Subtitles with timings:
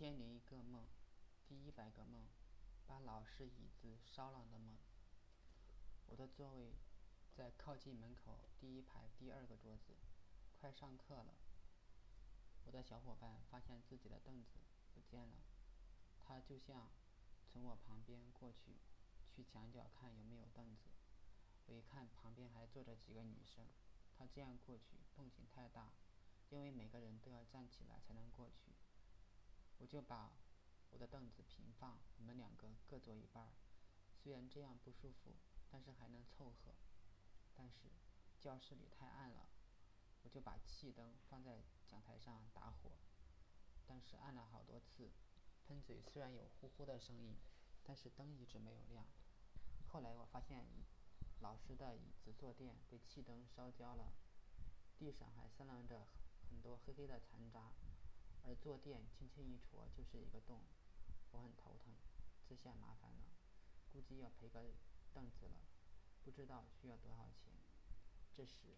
[0.00, 0.86] 千零一个梦，
[1.46, 2.24] 第一百个梦，
[2.86, 4.78] 把老师椅子烧了的梦。
[6.06, 6.72] 我的座位
[7.36, 9.92] 在靠近门口第一排第二个桌子，
[10.58, 11.34] 快上课了。
[12.64, 14.60] 我的小伙伴发现自己的凳子
[14.94, 15.36] 不见了，
[16.18, 16.88] 他就像
[17.52, 18.78] 从我旁边过去，
[19.28, 20.88] 去墙角看有没有凳子。
[21.66, 23.66] 我一看旁边还坐着几个女生，
[24.16, 25.92] 他这样过去动静太大，
[26.48, 28.72] 因为每个人都要站起来才能过去。
[29.90, 30.30] 就把
[30.90, 33.50] 我的凳子平放，我们两个各坐一半儿。
[34.14, 35.34] 虽然这样不舒服，
[35.68, 36.76] 但是还能凑合。
[37.56, 37.90] 但是
[38.38, 39.48] 教室里太暗了，
[40.22, 42.92] 我就把气灯放在讲台上打火。
[43.84, 45.10] 但是按了好多次，
[45.66, 47.36] 喷嘴虽然有呼呼的声音，
[47.82, 49.04] 但是灯一直没有亮。
[49.88, 50.64] 后来我发现，
[51.40, 54.12] 老师的椅子坐垫被气灯烧焦了，
[54.96, 56.06] 地上还散乱着
[56.48, 57.72] 很多黑黑的残渣。
[58.50, 60.58] 而坐垫轻轻一戳就是一个洞，
[61.30, 61.94] 我很头疼，
[62.48, 63.22] 这下麻烦了，
[63.92, 64.74] 估计要赔个
[65.14, 65.60] 凳子了，
[66.24, 67.52] 不知道需要多少钱。
[68.34, 68.74] 这时，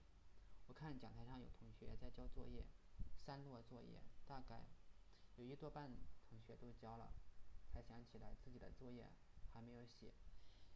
[0.67, 2.67] 我看讲台上有同学在交作业，
[3.25, 4.67] 三摞作业，大概
[5.37, 5.91] 有一多半
[6.29, 7.15] 同学都交了，
[7.73, 9.09] 才想起来自己的作业
[9.55, 10.13] 还没有写，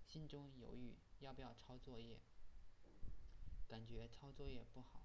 [0.07, 2.19] 心中犹豫要不要抄作业，
[3.69, 5.03] 感觉抄作业不好，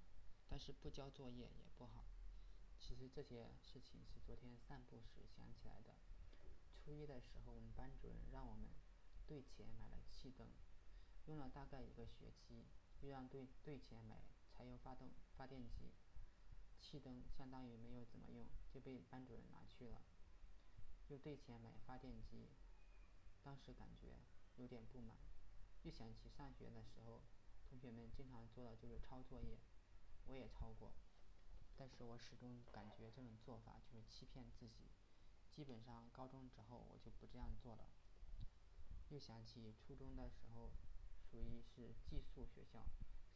[0.47, 2.05] 但是不交作业也不好。
[2.81, 5.95] 其实这些事情是昨天散步时想起来的。
[6.75, 8.67] 初一的时候，我们班主任让我们
[9.27, 10.47] 队前买了气灯，
[11.27, 12.65] 用了大概一个学期，
[13.01, 15.91] 又让兑兑钱买柴油发动发电机，
[16.81, 20.01] 气灯相当于没有怎么用，就被班主任拿去了。
[21.07, 22.49] 又兑钱买发电机，
[23.43, 24.17] 当时感觉
[24.55, 25.15] 有点不满，
[25.83, 27.21] 又想起上学的时候，
[27.69, 29.59] 同学们经常做的就是抄作业，
[30.25, 30.91] 我也抄过。
[31.77, 34.91] 但是我始终感觉这种做法就是欺骗自己，
[35.49, 37.89] 基本上高中之后我就不这样做了。
[39.09, 40.71] 又想起初中的时候，
[41.29, 42.85] 属于是寄宿学校，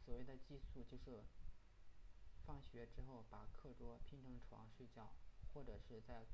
[0.06, 1.24] 所谓的寄宿就是
[2.45, 5.12] 放学之后把课桌拼成床睡觉，
[5.53, 6.25] 或者是在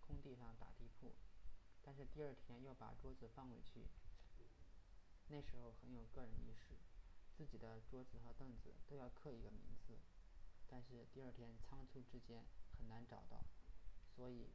[0.00, 1.14] 空地上打地铺，
[1.80, 3.86] 但是第二天要把桌子放回去。
[5.28, 6.76] 那时候很有个人意识，
[7.34, 9.96] 自己的桌子和凳子都要刻一个名字。
[10.72, 12.46] 但是第二天仓促之间
[12.78, 13.44] 很难找到，
[14.16, 14.48] 所以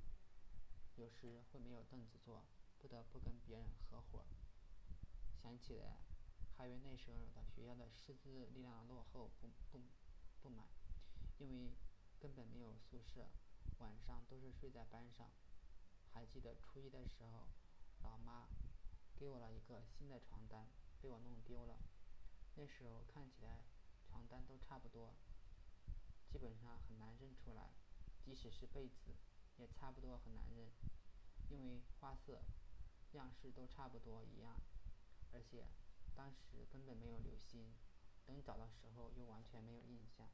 [0.95, 2.43] 有时会没有凳子坐，
[2.79, 4.25] 不得不跟别人合伙。
[5.43, 5.99] 想起来，
[6.57, 9.79] 还为那时候的学校的师资力量落后不不
[10.41, 10.67] 不满，
[11.37, 11.77] 因为
[12.19, 13.29] 根本没有宿舍，
[13.77, 15.29] 晚上都是睡在班上。
[16.11, 17.47] 还记得初一的时候，
[18.01, 18.47] 老妈
[19.15, 20.67] 给我了一个新的床单，
[20.99, 21.77] 被我弄丢了。
[22.55, 23.61] 那时候看起来
[24.09, 25.13] 床单都差不多。
[26.31, 27.71] 基本上很难认出来，
[28.23, 29.15] 即使是被子，
[29.57, 30.69] 也差不多很难认，
[31.49, 32.41] 因为花色、
[33.13, 34.59] 样式都差不多一样，
[35.33, 35.65] 而且
[36.15, 37.73] 当时根本没有留心，
[38.25, 40.29] 等找到时候又完全没有印象。